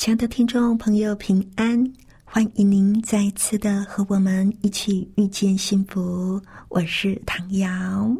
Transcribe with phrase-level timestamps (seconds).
[0.00, 1.92] 亲爱的听众朋友，平安！
[2.24, 6.40] 欢迎您再次的和我们一起遇见幸福。
[6.70, 8.10] 我是唐瑶，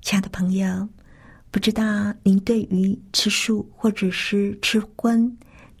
[0.00, 0.88] 亲爱的朋友，
[1.50, 5.30] 不知道您对于吃素或者是吃荤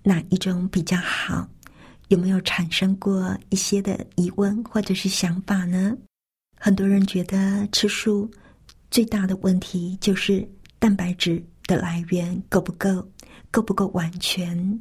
[0.02, 1.48] 哪一种比较好？
[2.08, 5.96] 有没有产生过一些的疑问或者是想法呢？
[6.58, 8.30] 很多人觉得吃素
[8.90, 10.46] 最大的问题就是
[10.78, 13.02] 蛋白质的来源够不够，
[13.50, 14.78] 够不够完全？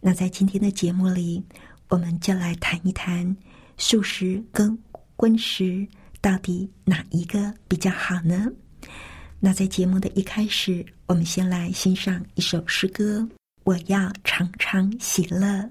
[0.00, 1.42] 那在今天的节目里，
[1.88, 3.36] 我们就来谈一谈
[3.76, 4.78] 素食跟
[5.16, 5.86] 荤食
[6.20, 8.46] 到底哪一个比较好呢？
[9.40, 13.28] 那在节目的一开始，我们先来欣赏一首诗歌：
[13.64, 15.68] 我要常常喜乐。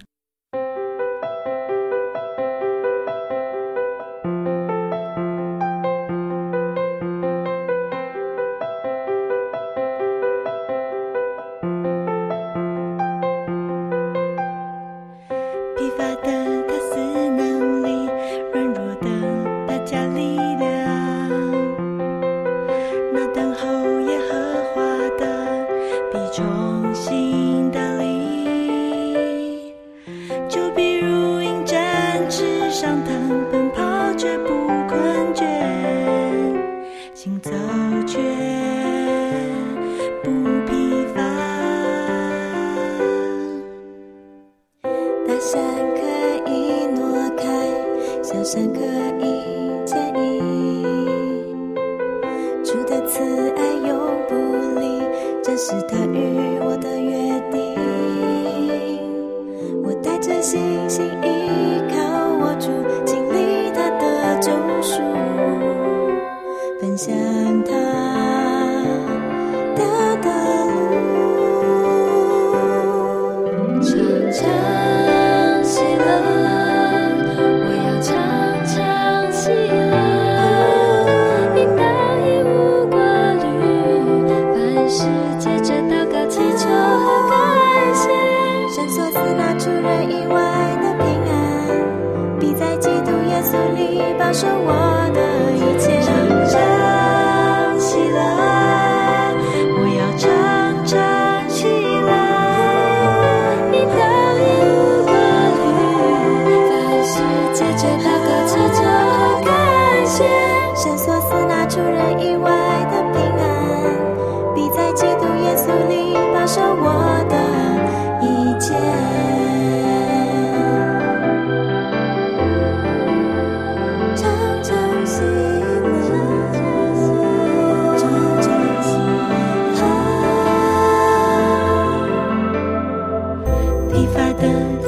[134.39, 134.86] dun.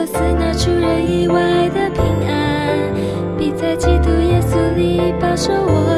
[0.00, 5.89] 所思那出人意外的平安，必在基督耶稣里保守我。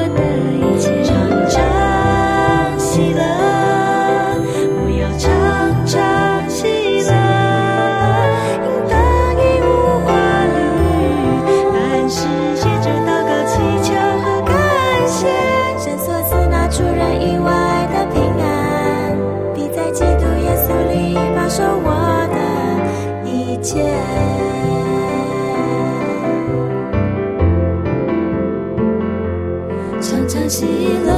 [30.02, 31.12] 常常喜乐。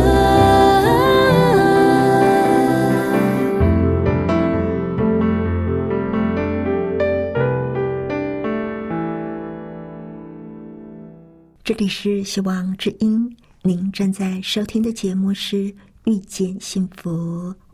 [11.65, 15.57] 这里是希望之音，您正在收听的节目是
[16.05, 17.11] 《遇见幸福》，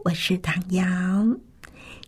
[0.04, 0.84] 我是唐瑶。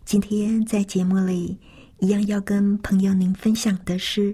[0.05, 1.57] 今天在节目里，
[1.99, 4.33] 一样要跟朋友您分享的是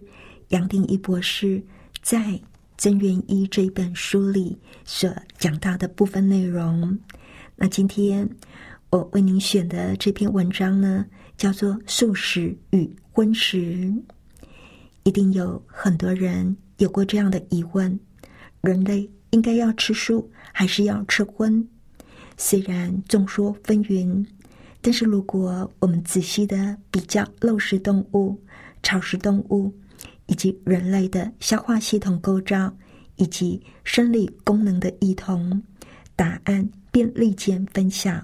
[0.50, 1.64] 杨定一博士
[2.04, 2.20] 在
[2.80, 6.98] 《真元一》这一本书里所讲到的部分内容。
[7.58, 8.30] 那今天
[8.90, 11.06] 我为您选的这篇文章呢，
[11.36, 13.58] 叫做《素食与荤食》，
[15.04, 16.56] 一定有很多人。
[16.78, 18.00] 有过这样的疑问：
[18.62, 21.68] 人类应该要吃素还是要吃荤？
[22.38, 24.26] 虽然众说纷纭，
[24.80, 28.42] 但是如果我们仔细的比较肉食动物、
[28.82, 29.76] 草食动物
[30.30, 32.74] 以及人类的消化系统构造
[33.18, 35.62] 以及生理功能的异同，
[36.16, 38.24] 答案便立见分晓。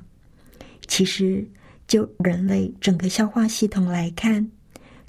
[0.87, 1.45] 其实，
[1.87, 4.49] 就人类整个消化系统来看，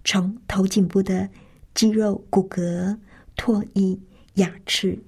[0.04, 1.28] 从头颈部的
[1.74, 2.98] 肌肉骨骼。
[3.38, 3.94] 唾液、
[4.36, 4.98] 牙齿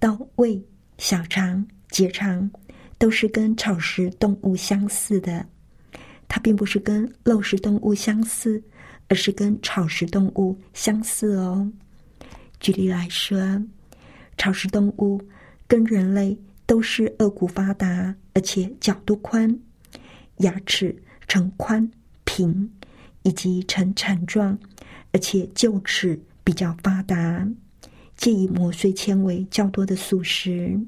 [0.00, 0.60] 到胃、
[0.98, 2.50] 小肠、结肠，
[2.98, 5.46] 都是跟草食动物相似的。
[6.26, 8.60] 它并不是跟肉食动物相似，
[9.08, 11.70] 而是跟草食动物相似哦。
[12.60, 13.38] 举例来说，
[14.38, 15.20] 草食动物
[15.66, 19.58] 跟人类都是颚骨发达，而且角度宽，
[20.38, 20.94] 牙齿
[21.28, 21.90] 呈宽
[22.24, 22.70] 平，
[23.22, 24.58] 以及呈铲状，
[25.12, 27.46] 而且臼齿比较发达。
[28.16, 30.80] 介以磨碎纤维较多的素食，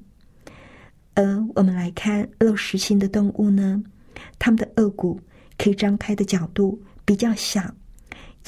[1.13, 1.23] 而
[1.55, 3.83] 我们来看肉食性的动物呢，
[4.39, 5.21] 它们的颚骨
[5.59, 7.75] 可以张开的角度比较小，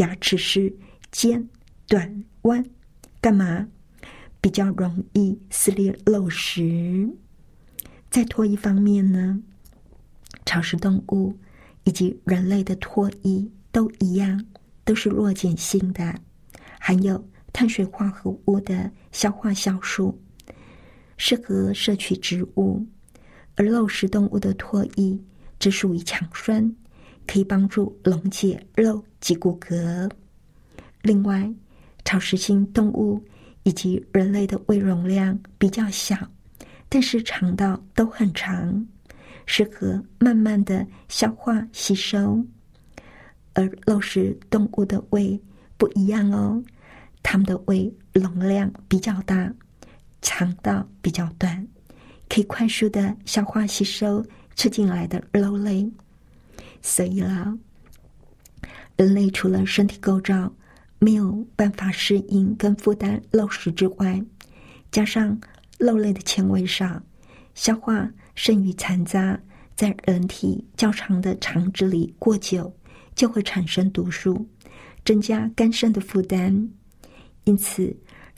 [0.00, 0.74] 牙齿是
[1.12, 1.48] 尖、
[1.86, 2.64] 短、弯，
[3.20, 3.68] 干嘛？
[4.40, 7.14] 比较容易撕裂肉食。
[8.10, 9.40] 在脱衣方面呢，
[10.46, 11.38] 草食动物
[11.84, 14.44] 以及人类的脱衣都一样，
[14.84, 16.20] 都是弱碱性的，
[16.80, 17.24] 含有。
[17.52, 20.16] 碳水化合物的消化酵素
[21.16, 22.86] 适合摄取植物，
[23.56, 25.18] 而肉食动物的唾液
[25.58, 26.72] 只属于强酸，
[27.30, 30.10] 可以帮助溶解肉及骨骼。
[31.02, 31.48] 另外，
[32.04, 33.22] 草食性动物
[33.62, 36.16] 以及人类的胃容量比较小，
[36.88, 38.84] 但是肠道都很长，
[39.46, 42.44] 适合慢慢的消化吸收。
[43.54, 45.40] 而肉食动物的胃
[45.76, 46.60] 不一样哦。
[47.22, 49.54] 它们的胃容量比较大，
[50.20, 51.64] 肠道比较短，
[52.28, 54.20] 可以快速的消化吸收
[54.56, 55.88] 吃进来的肉类。
[56.82, 57.56] 所以啦，
[58.96, 60.52] 人类除了身体构造
[60.98, 64.22] 没有办法适应跟负担肉食之外，
[64.90, 65.38] 加上
[65.78, 67.02] 肉类的纤维少，
[67.54, 69.38] 消化剩余残渣
[69.76, 72.74] 在人体较长的肠子里过久，
[73.14, 74.46] 就会产生毒素，
[75.04, 76.70] 增加肝肾的负担。
[77.44, 77.96] 因此，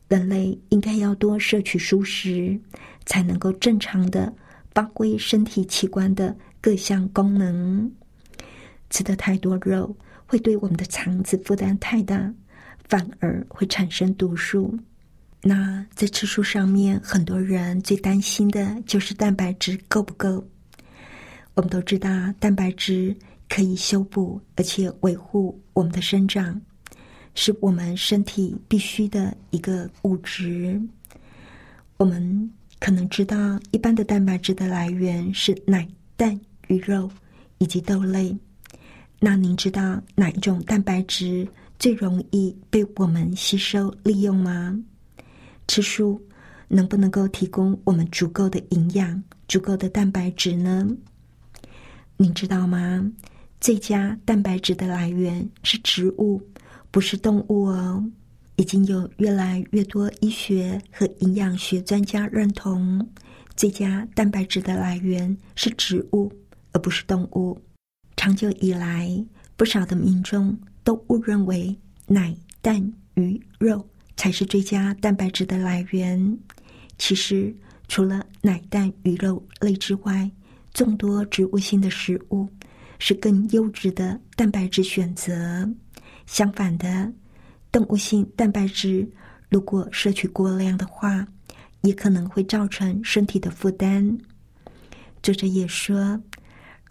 [0.08, 2.60] 人类应该要多摄取蔬食，
[3.06, 4.32] 才能够正常的
[4.72, 7.90] 发挥身体器官的各项功能。
[8.92, 9.96] 吃的太多肉，
[10.26, 12.32] 会对我们的肠子负担太大，
[12.84, 14.78] 反而会产生毒素。
[15.42, 20.46] 那在吃素上面，很多人最担心的就是蛋白质够不够。
[21.54, 22.08] 我们都知道，
[22.38, 23.16] 蛋白质
[23.48, 26.60] 可以修补而且维护我们的生长。
[27.34, 30.78] 是我们身体必须的一个物质。
[31.96, 37.10] 我们可能知道，一般的蛋白质的来源是奶、蛋、鱼肉
[37.56, 38.36] 以及豆类。
[39.24, 41.46] 那您知道哪一种蛋白质
[41.78, 44.76] 最容易被我们吸收利用吗？
[45.68, 46.20] 吃素
[46.66, 50.88] 能不能够提供我们足够的营养、足够的蛋白质呢？
[52.16, 53.08] 您知道吗？
[53.60, 56.42] 最佳蛋白质的来源是植物。
[56.90, 58.04] 不是动物哦，
[58.56, 63.08] 已经有越来越多医学和营养学专家认同，
[63.54, 66.30] 最佳蛋白质的来源是植物，
[66.72, 67.56] 而不是动物。
[68.22, 69.10] 长久以来，
[69.56, 71.76] 不少的民众都误认为
[72.06, 72.80] 奶、蛋、
[73.14, 73.84] 鱼、肉
[74.16, 76.38] 才是最佳蛋白质的来源。
[76.98, 77.52] 其实，
[77.88, 80.30] 除了奶、蛋、鱼肉类之外，
[80.72, 82.48] 众多植物性的食物
[83.00, 85.68] 是更优质的蛋白质选择。
[86.24, 87.12] 相反的，
[87.72, 89.04] 动物性蛋白质
[89.48, 91.26] 如果摄取过量的话，
[91.80, 94.16] 也可能会造成身体的负担。
[95.24, 96.22] 作者也说，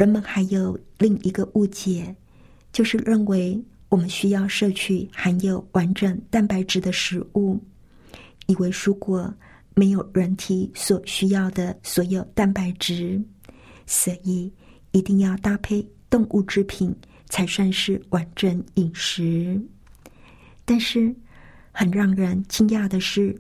[0.02, 2.16] 人们还有另一个误解，
[2.74, 7.62] 就是认为我们需要摄取含有完整蛋白质的食物，
[8.48, 9.32] 以为蔬果
[9.76, 13.22] 没有人体所需要的所有蛋白质，
[13.86, 14.52] 所以
[14.92, 16.92] 一定要搭配动物制品
[17.30, 19.62] 才算是完整饮食。
[20.66, 21.16] 但是，
[21.72, 23.40] 很让人惊讶的是，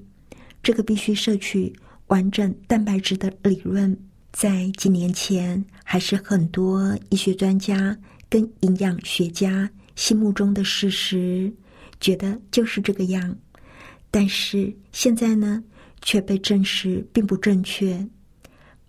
[0.61, 1.73] 这个必须摄取
[2.05, 3.97] 完整蛋白质的理论，
[4.31, 7.93] 在几年前还是很多医学专家。
[8.29, 11.53] 跟营养学家心目中的事实，
[11.99, 13.37] 觉得就是这个样，
[14.09, 15.61] 但是现在呢，
[16.01, 18.07] 却被证实并不正确。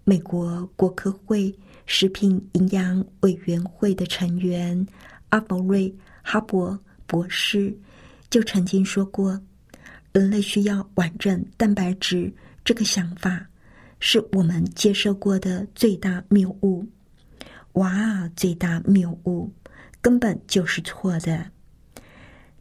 [0.04, 1.52] 美国国科会
[1.86, 4.86] 食品营养委员会的成员
[5.30, 5.92] 阿伯瑞
[6.22, 6.78] 哈伯
[7.08, 7.76] 博士
[8.30, 9.36] 就曾经说过
[10.14, 12.32] ：“人类需要完整蛋白质，
[12.64, 13.44] 这个想法
[14.04, 16.84] 是我们接受过的最大谬误。”
[17.74, 18.28] 哇！
[18.34, 19.48] 最大谬误
[20.00, 21.46] 根本就是错的。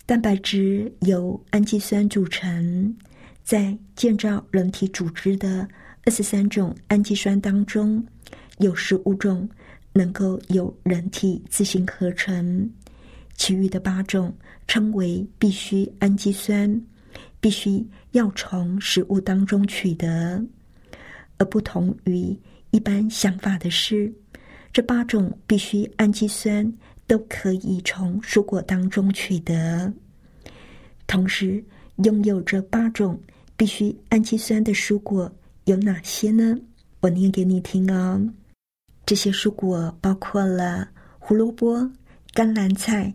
[0.05, 2.95] 蛋白质由氨基酸组成，
[3.43, 5.67] 在建造人体组织的
[6.05, 8.05] 二十三种氨基酸当中，
[8.60, 9.50] 有十五种
[9.93, 12.69] 能够由人体自行合成，
[13.36, 14.31] 其余的八种
[14.67, 16.79] 称为必需氨基酸，
[17.39, 20.45] 必须要从食物当中取得。
[21.41, 22.38] 而不同于
[22.69, 24.13] 一般想法的是。
[24.71, 26.71] 这八种必需氨基酸
[27.07, 29.91] 都可以从蔬果当中取得。
[31.07, 31.62] 同时，
[32.03, 33.19] 拥有这八种
[33.57, 35.29] 必需氨基酸的蔬果
[35.65, 36.55] 有哪些呢？
[37.01, 38.31] 我念给你听哦。
[39.03, 40.88] 这些蔬果包括了
[41.19, 41.91] 胡萝卜、
[42.33, 43.12] 甘蓝菜、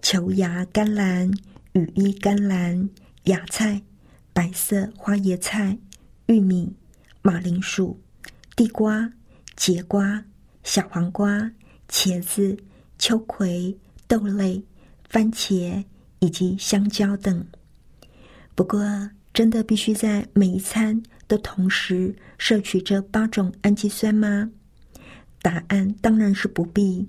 [0.00, 1.28] 球芽甘蓝、
[1.72, 2.88] 羽衣甘蓝、
[3.24, 3.82] 芽菜、
[4.32, 5.76] 白色花椰菜、
[6.26, 6.72] 玉米、
[7.22, 8.00] 马铃薯、
[8.56, 9.12] 地瓜、
[9.56, 10.24] 节瓜。
[10.64, 11.50] 小黄瓜、
[11.88, 12.54] 茄子、
[12.98, 13.74] 秋葵、
[14.06, 14.62] 豆类、
[15.08, 15.82] 番茄
[16.18, 17.46] 以及香蕉等。
[18.54, 24.50] 不过，真的必须在每一餐都同时摄取这八种氨基酸吗？
[25.40, 27.08] 答案当然是不必。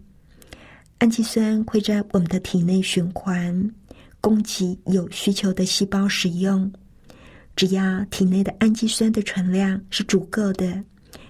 [1.00, 3.74] 氨基酸会在我们的体内循环，
[4.22, 6.72] 供给有需求的细胞使用。
[7.60, 10.82] 只要体内的氨基酸的存量是足够的。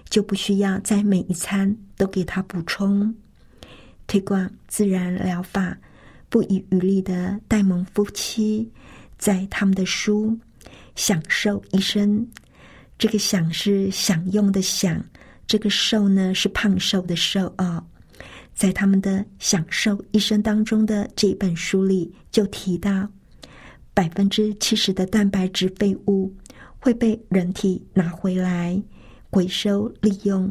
[0.08, 3.12] 就不需要在每一餐都给它补充。
[4.06, 5.76] 推广自然疗法
[6.28, 8.68] 不遗余力的戴蒙夫妻，
[9.18, 10.36] 在他们的书
[10.94, 12.18] 《享受一生》，
[12.96, 15.04] 这个“享”是享用的“享”，
[15.48, 17.84] 这个“瘦”呢是胖瘦的“瘦”啊。
[18.52, 23.08] 在他们的《享受一生》当中的这一本书里，就提到
[24.00, 26.34] 百分之七十的蛋白质废物
[26.78, 28.82] 会被人体拿回来。
[29.28, 30.50] 回收利用，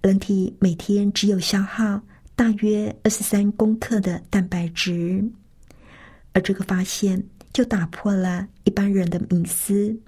[0.00, 2.00] 人体每天只有消耗
[2.36, 5.28] 大约二十三公克的蛋白质，
[6.32, 7.20] 而这个发现
[7.52, 9.98] 就打破了一般人的迷思：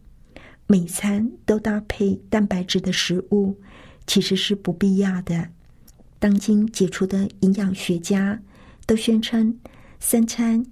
[0.69, 3.59] 每餐都搭配蛋白质的食物
[4.07, 5.49] 其实是不必要的。
[6.21, 8.41] 当今杰出的营养学家
[8.87, 9.59] 都宣称，
[9.99, 10.65] 三餐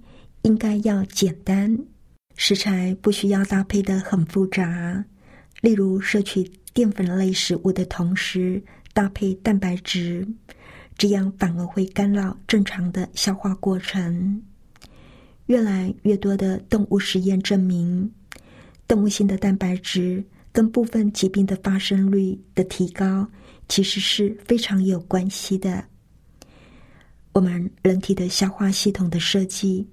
[0.43, 1.77] 应该要简单，
[2.35, 5.05] 食材不需要搭配的很复杂，
[5.61, 6.49] 例如摄取。
[6.73, 10.25] 淀粉类食物的同时搭配蛋白质，
[10.97, 14.41] 这样反而会干扰正常的消化过程。
[15.47, 18.09] 越来越多的动物实验证明，
[18.87, 23.27] 动物性的蛋白质跟部分疾病的发生率的提高
[23.67, 25.83] 其实是非常有关系的。
[27.33, 29.85] 我们人体的消化系统的设计，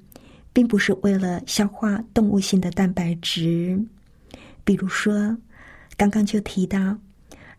[0.58, 3.80] 并不是为了消化动物性的蛋白质，
[4.64, 5.38] 比如说。
[5.96, 6.98] 刚刚就提到，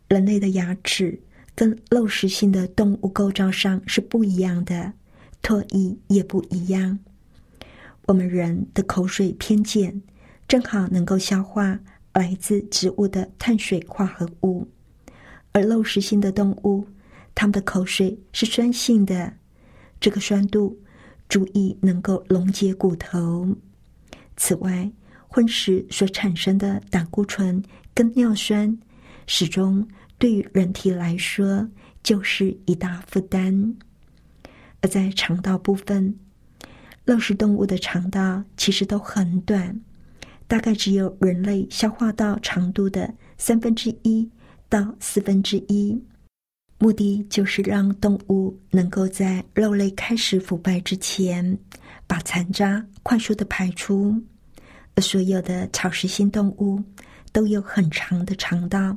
[0.06, 1.18] 人类的牙齿
[1.54, 4.92] 跟肉食性的动物构造上是不一样的，
[5.42, 6.98] 唾液也不一样。
[8.04, 10.02] 我们人的口水偏碱，
[10.46, 11.80] 正好能够消化
[12.12, 14.66] 来自植物的碳水化合物；
[15.52, 16.86] 而肉食性的动物，
[17.34, 19.32] 它们的口水是酸性的，
[19.98, 20.78] 这个酸度
[21.30, 23.56] 足以能够溶解骨头。
[24.36, 24.92] 此外，
[25.28, 27.62] 荤食所产生的胆固醇。
[27.92, 28.78] 跟尿酸
[29.26, 31.68] 始终对于人体来说
[32.02, 33.74] 就是一大负担，
[34.80, 36.18] 而在肠道部分，
[37.04, 39.78] 肉食动物的肠道其实都很短，
[40.46, 44.30] 大概只有人类消化道长度的三分之一
[44.68, 46.02] 到四分之一。
[46.80, 51.56] 目的就是让动物能够在肉类开始腐败之前，
[52.08, 54.20] 把残渣快速的排出，
[54.96, 56.82] 而所有的草食性动物。
[57.32, 58.96] 都有很长的肠道，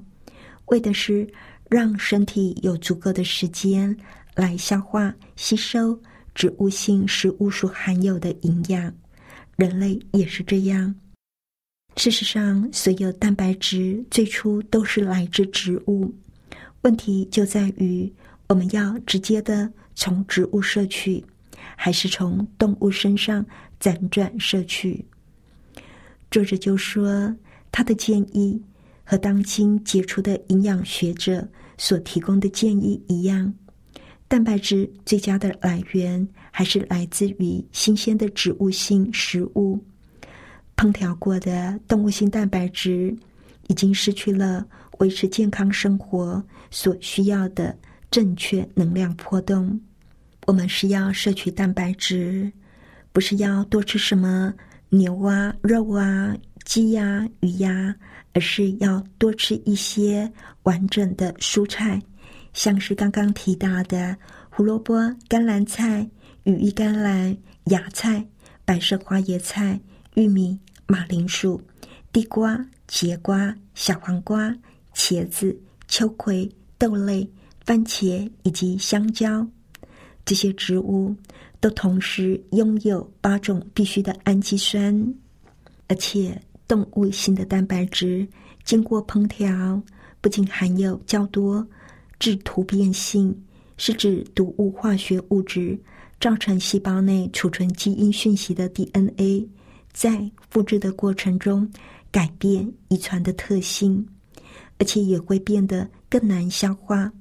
[0.65, 1.31] 为的是
[1.69, 3.95] 让身体有足够的时间
[4.33, 6.01] 来消化、吸收
[6.33, 8.91] 植物性食物所含有的营养，
[9.55, 10.95] 人类也是这样。
[11.95, 16.11] 事实上，所有蛋白质最初都是来自植物。
[16.83, 18.11] 问题就在于，
[18.47, 21.23] 我们要直接的从植物摄取，
[21.77, 23.45] 还是从动物身上
[23.79, 25.03] 辗转摄取？
[26.29, 27.33] 作者就说，
[27.71, 28.61] 他的建议
[29.05, 31.47] 和当今杰出的营养学者
[31.77, 33.53] 所提供的建议一样：
[34.27, 39.81] 蛋白质最佳的来源还是来自于新鲜的植物性食物。
[40.75, 43.15] 烹调过的动物性蛋白质
[43.67, 44.67] 已经失去了
[44.99, 47.77] 维持健康生活所需要的
[48.11, 49.79] 正确能量波动。
[50.45, 52.51] 我们是要摄取蛋白质，
[53.11, 54.53] 不是要多吃什么
[54.89, 56.35] 牛啊、肉啊、
[56.65, 57.95] 鸡呀、鱼呀，
[58.33, 60.31] 而是要多吃一些
[60.63, 62.01] 完整的蔬菜，
[62.53, 64.17] 像是刚刚提到的
[64.49, 66.09] 胡萝卜、甘蓝菜、
[66.43, 67.35] 羽衣甘蓝、
[67.65, 68.25] 芽菜、
[68.65, 69.79] 白色花椰菜。
[70.15, 71.59] 玉米、马铃薯、
[72.11, 74.55] 地瓜、节瓜、小黄瓜、
[75.03, 75.53] 茄子、
[75.89, 77.29] 秋葵、豆类、
[77.65, 79.45] 番茄以及香蕉，
[80.23, 81.13] 这些植物
[81.59, 85.13] 都同时拥有八种必需的氨基酸，
[85.89, 88.25] 而且动物性的蛋白质
[88.63, 89.81] 经过烹调，
[90.21, 91.67] 不仅含有较多
[92.17, 93.37] 致突变性，
[93.75, 95.77] 是指毒物化学物质
[96.17, 99.45] 造成细胞内储存基因讯息的 DNA。
[99.91, 101.69] 在复制的过程中，
[102.09, 104.07] 改变遗传的特性，
[104.77, 107.11] 而且也会变得更难消化。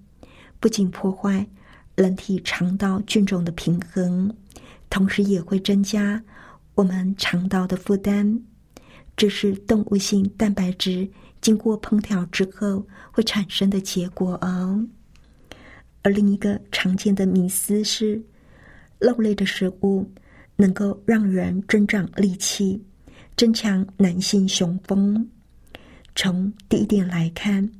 [0.60, 1.46] 不仅破坏
[1.94, 4.34] 人体肠道菌种的平衡，
[4.90, 6.22] 同时也会增加
[6.74, 8.42] 我们肠道的负担。
[9.16, 11.08] 这是动物性蛋白质
[11.40, 14.86] 经过烹调之后会产生的结果哦。
[16.02, 18.22] 而另一个常见的迷思是，
[18.98, 20.10] 肉类的食物。
[20.54, 22.80] 能够让人增长力气，
[23.36, 25.28] 增强男性雄风。
[26.14, 27.70] 从第一点来看，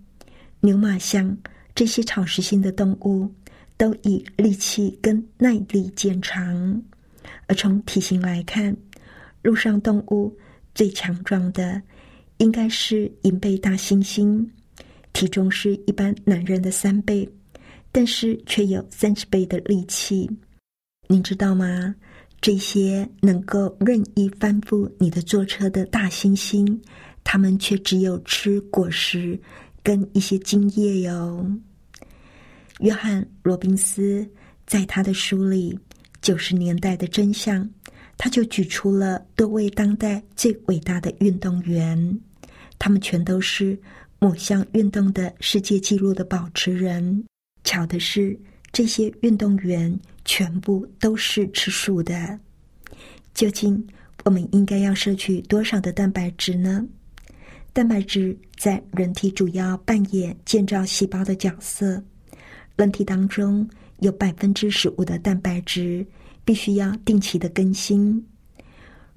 [0.61, 1.37] 牛、马、象
[1.75, 3.31] 这些草食性的动物
[3.77, 6.81] 都以力气跟耐力见长；
[7.47, 8.77] 而从体型来看，
[9.43, 10.37] 陆上动物
[10.75, 11.81] 最强壮的
[12.39, 14.47] 应该是银背大猩猩，
[15.13, 17.29] 体重是一般男人的三倍，
[17.91, 20.31] 但是却有三十倍的力气。
[21.09, 21.95] 您知道吗？
[22.41, 26.77] 这些能够任意翻覆你的坐车的大猩猩，
[27.25, 29.39] 他们却只有吃果实
[29.83, 31.51] 跟一些茎叶哟。
[32.81, 34.29] 约翰·罗宾斯
[34.67, 35.75] 在他的书里
[36.21, 37.65] 《九十年代的真相》，
[38.17, 42.21] 他就举出了多位当代最伟大的运动员，
[42.79, 43.79] 他们全都是
[44.19, 47.25] 某项运动的世界纪录的保持人。
[47.65, 48.39] 巧的是。
[48.75, 52.41] 这些运动员全部都是吃素的。
[53.35, 53.87] 究竟
[54.25, 56.83] 我们应该要摄取多少的蛋白质呢？
[57.73, 62.03] 蛋白质在人体主要扮演建造细胞的角色。
[62.77, 63.69] 人体当中
[64.01, 66.07] 有百分之十五的蛋白质
[66.45, 68.25] 必须要定期的更新。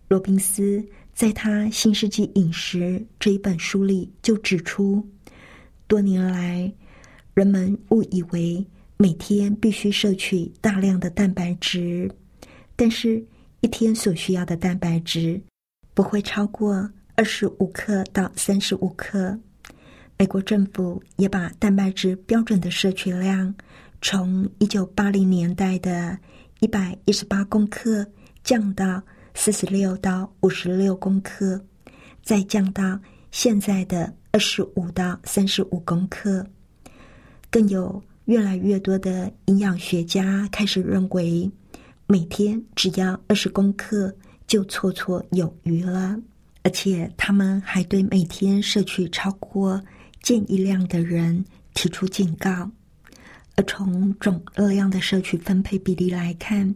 [0.07, 2.79] 罗宾斯在他《新世纪饮食》
[3.19, 5.05] 这一本书里就指出，
[5.87, 6.71] 多年来
[7.33, 8.65] 人们误以为。
[8.97, 12.09] 每天必须摄取大量的蛋白质，
[12.77, 13.21] 但是
[13.59, 15.41] 一天所需要的蛋白质
[15.93, 19.37] 不会超过二十五克到三十五克。
[20.17, 23.53] 美国政府也把蛋白质标准的摄取量
[24.01, 26.17] 从一九八零年代的
[26.59, 28.05] 一百一十八公克
[28.43, 29.01] 降到
[29.33, 31.59] 四十六到五十六公克，
[32.23, 32.99] 再降到
[33.31, 36.45] 现在的二十五到三十五公克，
[37.49, 38.01] 更有。
[38.25, 41.47] 越来越多的营养学家开始认为，
[42.07, 44.11] 每天只要二十公克
[44.47, 46.19] 就绰绰有余了，
[46.65, 49.79] 而且他们还对每天摄取超过
[50.23, 52.69] 建议量的人提出警告。
[53.55, 56.73] 而从总热量的摄取分配比例来看，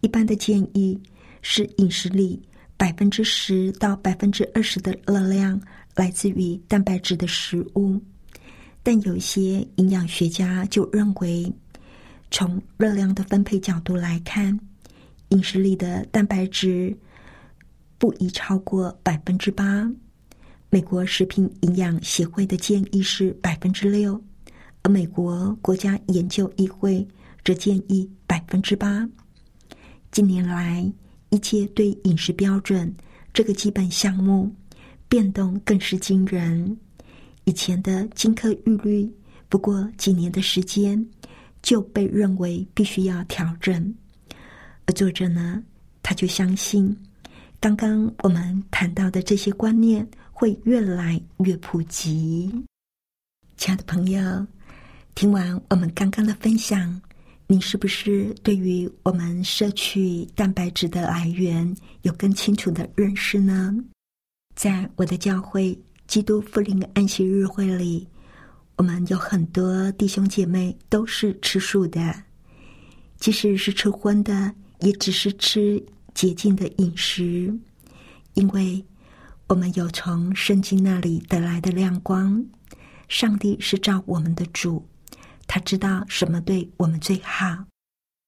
[0.00, 1.00] 一般的建议
[1.42, 2.42] 是饮食里
[2.76, 5.58] 百分之十到百分之二十的热量
[5.94, 7.98] 来自于蛋白质的食物。
[8.82, 11.50] 但有些营养学家就认为，
[12.32, 14.58] 从热量的分配角度来看，
[15.28, 16.96] 饮食里的蛋白质
[18.00, 19.86] 不宜超过百分之八。
[20.70, 24.18] 美国食品营养协会的建议是百分之六，
[24.80, 27.06] 而美国国家研究议会
[27.44, 29.06] 则建议百分之八。
[30.10, 30.90] 近年来，
[31.28, 32.90] 一切对饮食标准
[33.34, 34.50] 这个基本项目
[35.06, 36.74] 变动更是惊人。
[37.44, 39.12] 以前的金科玉律，
[39.50, 41.06] 不过几年的时间
[41.60, 43.94] 就被认为必须要调整。
[44.86, 45.62] 而作者呢，
[46.02, 46.96] 他就相信，
[47.60, 52.50] 刚刚我们谈到的这些观念会越来越普及。
[53.58, 54.46] 亲爱的朋友，
[55.14, 56.98] 听完我们刚刚的分享，
[57.46, 63.76] 你是不是对于我们摄取蛋白质的来源有更清楚的认识呢？
[64.56, 68.08] 在我的教会基督复临安息日会里，
[68.76, 72.22] 我们有很多弟兄姐妹都是吃素的，
[73.18, 75.82] 即使是吃荤的，也只是吃
[76.14, 77.54] 洁净的饮食，
[78.34, 78.84] 因为
[79.48, 82.44] 我们有从圣经那里得来的亮光。
[83.08, 84.86] 上帝是照我们的主，
[85.48, 87.64] 他知道什么对我们最好。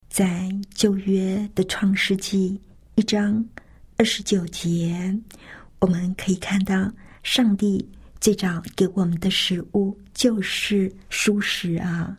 [0.08, 2.60] 在旧约的创世纪
[2.96, 3.44] 一章
[3.96, 5.16] 二十九节，
[5.78, 6.92] 我们可以看到，
[7.22, 7.88] 上帝
[8.20, 12.18] 最早给我们的食物就是蔬食啊。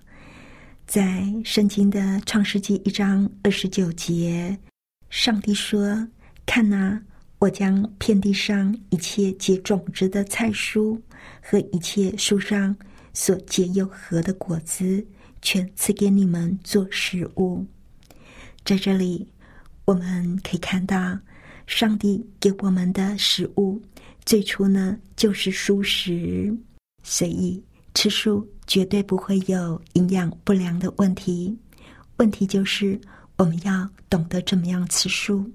[0.87, 4.57] 在圣经的创世纪一章二十九节，
[5.13, 6.07] 上帝说
[6.43, 6.99] ：“看哪，
[7.37, 10.99] 我将遍地上一切结种子的菜蔬。”
[11.39, 12.75] 和一切树上
[13.13, 15.05] 所结有核的果子，
[15.39, 17.63] 全赐给你们做食物。
[18.65, 19.27] 在这里，
[19.85, 21.19] 我们可以看到，
[21.67, 23.79] 上帝给我们的食物
[24.25, 26.57] 最初呢就是蔬食，
[27.03, 31.55] 所以吃素绝对不会有营养不良的问题。
[32.17, 32.99] 问题就是
[33.37, 35.49] 我们要懂得怎么样吃素，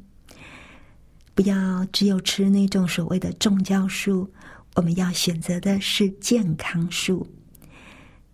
[1.35, 4.29] 不要只有吃那种所谓的重教素。
[4.75, 7.27] 我们要选择的是健康树。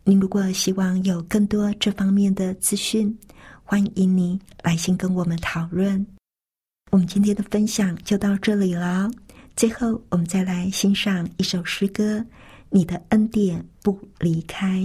[0.02, 3.16] 您如果希望有更多这方面的资讯，
[3.62, 6.06] 欢迎您来信跟我们讨论。
[6.90, 9.10] 我们今天的分享就到这里了。
[9.56, 12.18] 最后，我们再来欣赏一首诗歌：
[12.70, 14.80] 《你的恩典不离开》。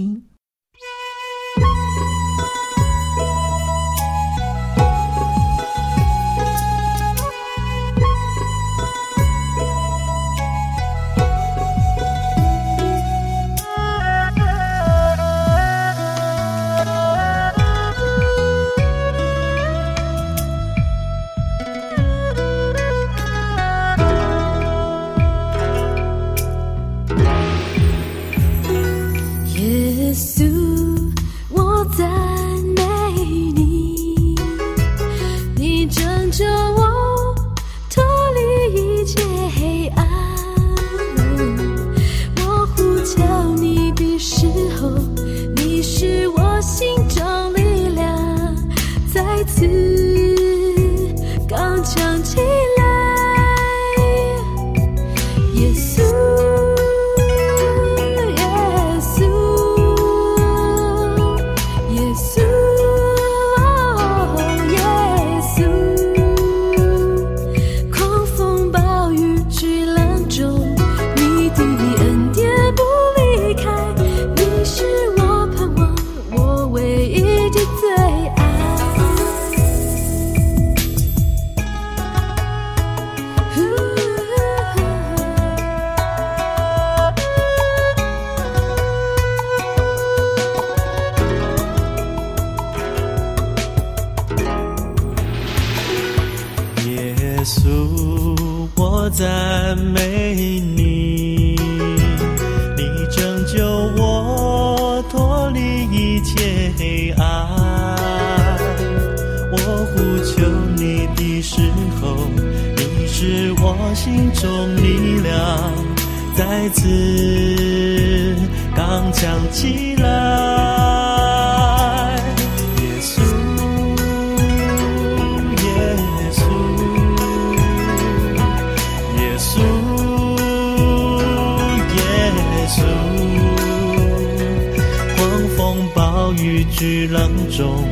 [137.50, 137.84] 中，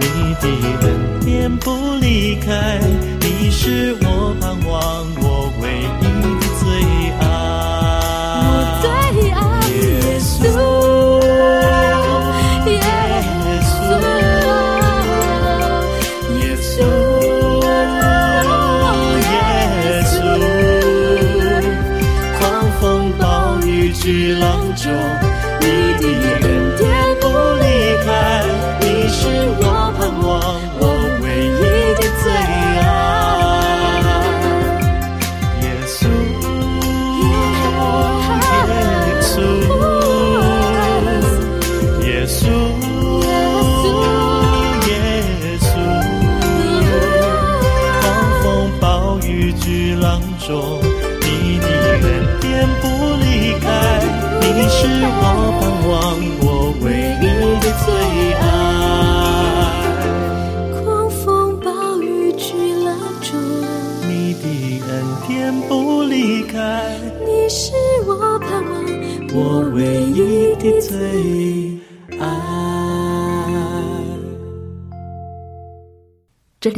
[0.00, 0.48] 你的
[0.82, 2.80] 恩典不离开，
[42.24, 42.83] Jesús.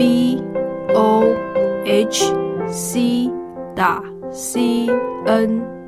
[0.00, 0.42] b
[0.94, 1.22] o
[1.84, 2.32] h
[2.70, 3.30] c
[3.76, 4.88] 打 c
[5.26, 5.79] n。